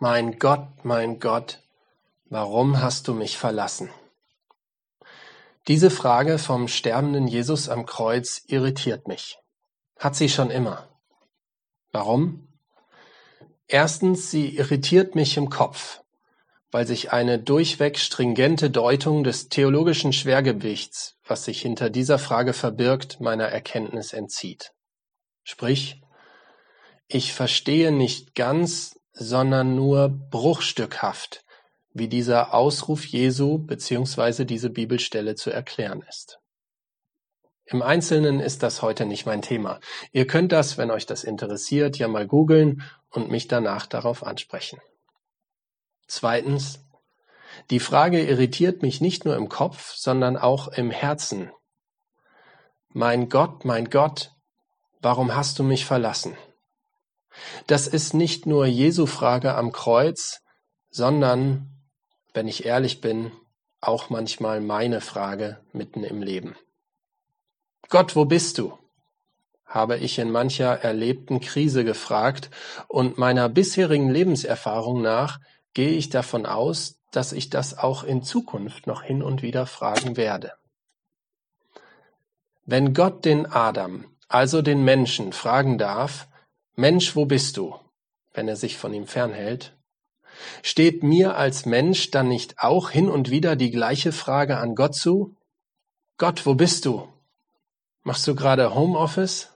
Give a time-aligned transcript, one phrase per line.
[0.00, 1.60] Mein Gott, mein Gott,
[2.26, 3.90] warum hast du mich verlassen?
[5.66, 9.38] Diese Frage vom sterbenden Jesus am Kreuz irritiert mich.
[9.98, 10.88] Hat sie schon immer.
[11.90, 12.46] Warum?
[13.66, 16.00] Erstens, sie irritiert mich im Kopf,
[16.70, 23.20] weil sich eine durchweg stringente Deutung des theologischen Schwergewichts, was sich hinter dieser Frage verbirgt,
[23.20, 24.72] meiner Erkenntnis entzieht.
[25.42, 26.00] Sprich,
[27.08, 31.44] ich verstehe nicht ganz, sondern nur bruchstückhaft,
[31.92, 34.44] wie dieser Ausruf Jesu bzw.
[34.44, 36.38] diese Bibelstelle zu erklären ist.
[37.64, 39.80] Im Einzelnen ist das heute nicht mein Thema.
[40.12, 44.80] Ihr könnt das, wenn euch das interessiert, ja mal googeln und mich danach darauf ansprechen.
[46.06, 46.86] Zweitens,
[47.70, 51.50] die Frage irritiert mich nicht nur im Kopf, sondern auch im Herzen.
[52.88, 54.32] Mein Gott, mein Gott,
[55.02, 56.36] warum hast du mich verlassen?
[57.66, 60.40] Das ist nicht nur Jesu Frage am Kreuz,
[60.90, 61.70] sondern,
[62.34, 63.32] wenn ich ehrlich bin,
[63.80, 66.56] auch manchmal meine Frage mitten im Leben.
[67.88, 68.78] Gott, wo bist du?
[69.68, 72.50] habe ich in mancher erlebten Krise gefragt,
[72.88, 75.40] und meiner bisherigen Lebenserfahrung nach
[75.74, 80.16] gehe ich davon aus, dass ich das auch in Zukunft noch hin und wieder fragen
[80.16, 80.52] werde.
[82.64, 86.28] Wenn Gott den Adam, also den Menschen, fragen darf,
[86.78, 87.74] Mensch, wo bist du?
[88.32, 89.76] Wenn er sich von ihm fernhält.
[90.62, 94.94] Steht mir als Mensch dann nicht auch hin und wieder die gleiche Frage an Gott
[94.94, 95.34] zu?
[96.18, 97.08] Gott, wo bist du?
[98.04, 99.50] Machst du gerade Homeoffice?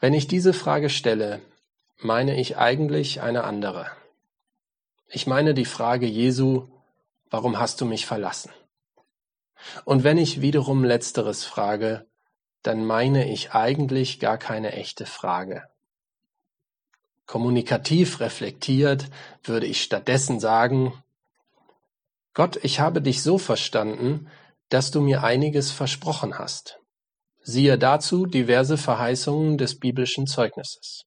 [0.00, 1.40] Wenn ich diese Frage stelle,
[1.96, 3.90] meine ich eigentlich eine andere.
[5.08, 6.68] Ich meine die Frage Jesu,
[7.30, 8.52] warum hast du mich verlassen?
[9.86, 12.06] Und wenn ich wiederum letzteres frage,
[12.62, 15.64] dann meine ich eigentlich gar keine echte Frage.
[17.26, 19.06] Kommunikativ reflektiert
[19.44, 20.92] würde ich stattdessen sagen,
[22.34, 24.28] Gott, ich habe dich so verstanden,
[24.68, 26.80] dass du mir einiges versprochen hast.
[27.40, 31.04] Siehe dazu diverse Verheißungen des biblischen Zeugnisses.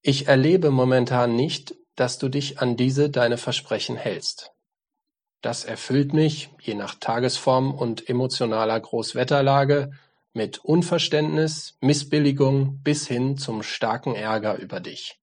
[0.00, 4.52] Ich erlebe momentan nicht, dass du dich an diese deine Versprechen hältst.
[5.42, 9.90] Das erfüllt mich, je nach Tagesform und emotionaler Großwetterlage,
[10.38, 15.18] mit Unverständnis, Missbilligung bis hin zum starken Ärger über dich.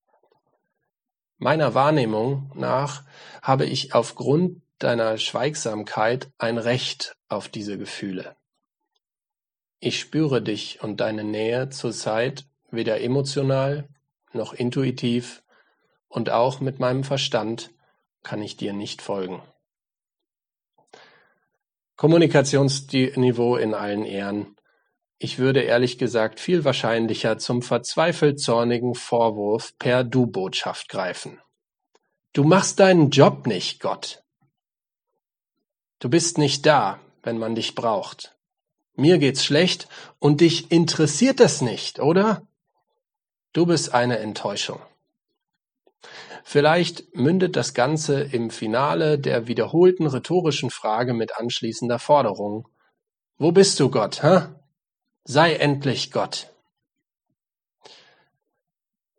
[1.38, 3.04] Meiner Wahrnehmung nach
[3.42, 8.36] habe ich aufgrund deiner Schweigsamkeit ein Recht auf diese Gefühle.
[9.80, 13.88] Ich spüre dich und deine Nähe zurzeit weder emotional
[14.34, 15.44] noch intuitiv
[16.10, 17.72] und auch mit meinem Verstand
[18.22, 19.42] kann ich dir nicht folgen.
[21.96, 24.56] Kommunikationsniveau in allen Ehren.
[25.18, 31.40] Ich würde ehrlich gesagt viel wahrscheinlicher zum verzweifelt zornigen Vorwurf per Du-Botschaft greifen.
[32.34, 34.24] Du machst deinen Job nicht, Gott.
[36.00, 38.36] Du bist nicht da, wenn man dich braucht.
[38.96, 39.88] Mir geht's schlecht
[40.20, 42.46] und dich interessiert es nicht, oder?
[43.54, 44.82] Du bist eine Enttäuschung.
[46.44, 52.68] Vielleicht mündet das Ganze im Finale der wiederholten rhetorischen Frage mit anschließender Forderung.
[53.38, 54.42] Wo bist du, Gott, hä?
[55.28, 56.54] Sei endlich Gott.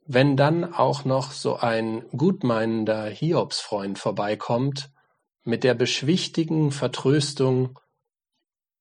[0.06, 4.88] Wenn dann auch noch so ein gutmeinender Hiobsfreund vorbeikommt,
[5.42, 7.80] mit der beschwichtigen Vertröstung,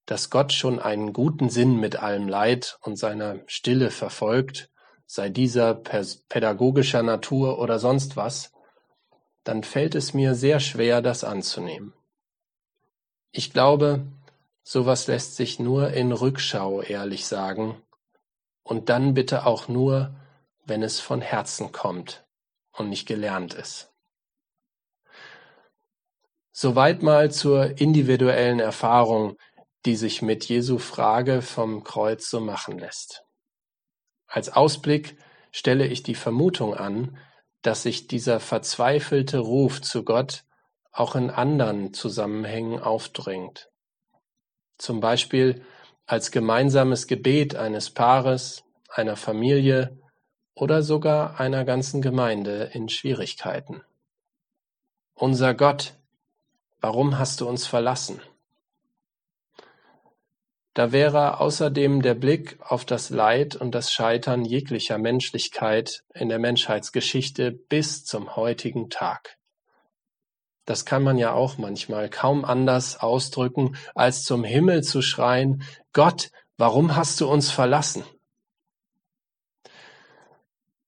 [0.06, 4.70] dass Gott schon einen guten Sinn mit allem Leid und seiner Stille verfolgt,
[5.08, 8.52] sei dieser pädagogischer Natur oder sonst was,
[9.44, 11.94] dann fällt es mir sehr schwer, das anzunehmen.
[13.32, 14.06] Ich glaube,
[14.68, 17.84] Sowas lässt sich nur in Rückschau ehrlich sagen,
[18.64, 20.16] und dann bitte auch nur,
[20.66, 22.26] wenn es von Herzen kommt
[22.72, 23.94] und nicht gelernt ist.
[26.52, 29.38] Soweit mal zur individuellen Erfahrung,
[29.86, 33.24] die sich mit Jesu Frage vom Kreuz so machen lässt.
[34.26, 35.16] Als Ausblick
[35.52, 37.20] stelle ich die Vermutung an,
[37.62, 40.44] dass sich dieser verzweifelte Ruf zu Gott
[40.92, 43.70] auch in anderen Zusammenhängen aufdrängt
[44.78, 45.62] zum Beispiel
[46.06, 49.98] als gemeinsames Gebet eines Paares, einer Familie
[50.54, 53.84] oder sogar einer ganzen Gemeinde in Schwierigkeiten.
[55.14, 55.94] Unser Gott,
[56.80, 58.22] warum hast du uns verlassen?
[60.74, 66.38] Da wäre außerdem der Blick auf das Leid und das Scheitern jeglicher Menschlichkeit in der
[66.38, 69.38] Menschheitsgeschichte bis zum heutigen Tag.
[70.66, 75.64] Das kann man ja auch manchmal kaum anders ausdrücken, als zum Himmel zu schreien,
[75.94, 78.04] Gott, warum hast du uns verlassen?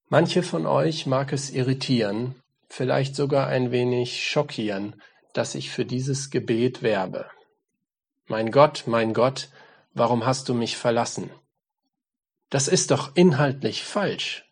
[0.09, 2.35] Manche von euch mag es irritieren,
[2.69, 5.01] vielleicht sogar ein wenig schockieren,
[5.33, 7.29] dass ich für dieses Gebet werbe.
[8.25, 9.49] Mein Gott, mein Gott,
[9.93, 11.29] warum hast du mich verlassen?
[12.49, 14.45] Das ist doch inhaltlich falsch.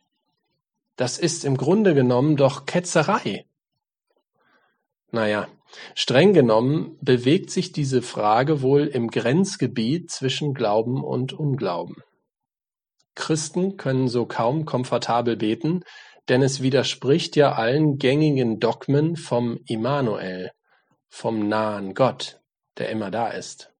[0.98, 3.45] Das ist im Grunde genommen doch Ketzerei.
[5.15, 5.47] Naja,
[5.94, 11.95] streng genommen bewegt sich diese Frage wohl im Grenzgebiet zwischen Glauben und Unglauben.
[13.15, 15.85] Christen können so kaum komfortabel beten,
[16.27, 20.51] denn es widerspricht ja allen gängigen Dogmen vom Immanuel,
[21.07, 22.41] vom nahen Gott,
[22.77, 23.71] der immer da ist.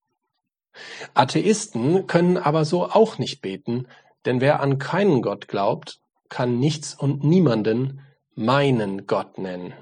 [1.15, 3.89] Atheisten können aber so auch nicht beten,
[4.23, 5.99] denn wer an keinen Gott glaubt,
[6.29, 7.99] kann nichts und niemanden
[8.35, 9.73] meinen Gott nennen.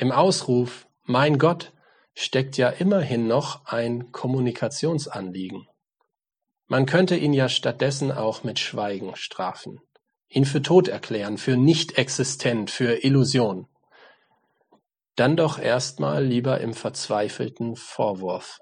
[0.00, 1.74] Im Ausruf Mein Gott
[2.14, 5.68] steckt ja immerhin noch ein Kommunikationsanliegen.
[6.68, 9.82] Man könnte ihn ja stattdessen auch mit Schweigen strafen,
[10.30, 13.68] ihn für tot erklären, für nicht existent, für Illusion.
[15.16, 18.58] Dann doch erstmal lieber im verzweifelten Vorwurf.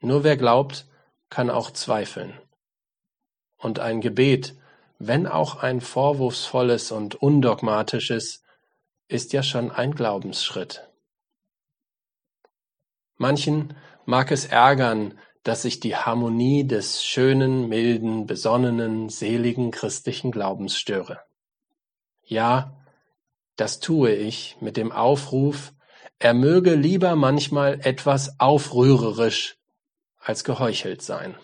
[0.00, 0.88] Nur wer glaubt,
[1.30, 2.38] kann auch zweifeln.
[3.56, 4.56] Und ein Gebet,
[4.98, 8.42] wenn auch ein vorwurfsvolles und undogmatisches,
[9.10, 10.88] ist ja schon ein Glaubensschritt.
[13.16, 13.76] Manchen
[14.06, 21.20] mag es ärgern, dass ich die Harmonie des schönen, milden, besonnenen, seligen christlichen Glaubens störe.
[22.24, 22.76] Ja,
[23.56, 25.72] das tue ich mit dem Aufruf,
[26.18, 29.56] er möge lieber manchmal etwas aufrührerisch
[30.18, 31.34] als geheuchelt sein.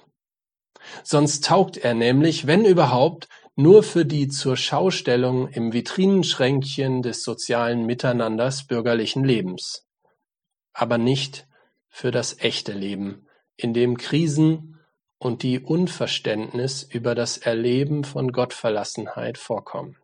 [1.03, 7.87] Sonst taugt er nämlich, wenn überhaupt, nur für die zur Schaustellung im Vitrinenschränkchen des sozialen
[7.87, 9.87] Miteinanders bürgerlichen Lebens,
[10.75, 11.49] aber nicht
[11.89, 13.27] für das echte Leben,
[13.57, 14.79] in dem Krisen
[15.19, 19.97] und die Unverständnis über das Erleben von Gottverlassenheit vorkommen.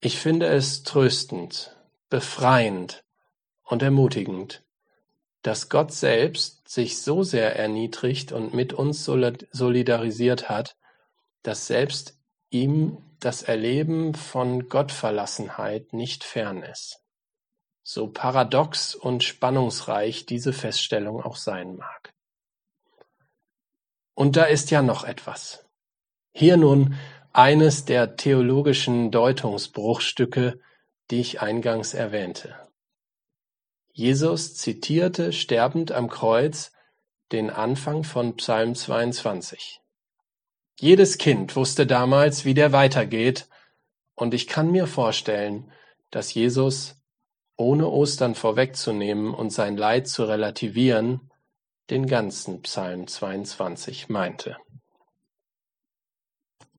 [0.00, 1.76] Ich finde es tröstend,
[2.08, 3.04] befreiend
[3.62, 4.64] und ermutigend,
[5.42, 10.76] dass Gott selbst sich so sehr erniedrigt und mit uns solidarisiert hat,
[11.42, 12.18] dass selbst
[12.50, 17.00] ihm das Erleben von Gottverlassenheit nicht fern ist
[17.82, 22.14] so paradox und spannungsreich diese Feststellung auch sein mag.
[24.14, 25.66] Und da ist ja noch etwas.
[26.32, 26.94] Hier nun
[27.32, 30.60] eines der theologischen Deutungsbruchstücke,
[31.10, 32.54] die ich eingangs erwähnte.
[33.92, 36.72] Jesus zitierte sterbend am Kreuz
[37.32, 39.79] den Anfang von Psalm 22.
[40.80, 43.48] Jedes Kind wusste damals, wie der weitergeht,
[44.14, 45.70] und ich kann mir vorstellen,
[46.10, 46.96] dass Jesus
[47.58, 51.30] ohne Ostern vorwegzunehmen und sein Leid zu relativieren,
[51.90, 54.56] den ganzen Psalm 22 meinte